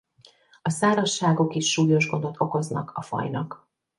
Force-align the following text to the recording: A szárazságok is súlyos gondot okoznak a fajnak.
A 0.61 0.69
szárazságok 0.69 1.55
is 1.55 1.71
súlyos 1.71 2.09
gondot 2.09 2.35
okoznak 2.39 2.91
a 2.95 3.01
fajnak. 3.01 3.67